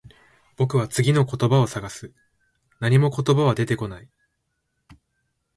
[0.55, 2.11] 僕は次の言葉を探す。
[2.79, 4.09] 何も言葉は出てこない。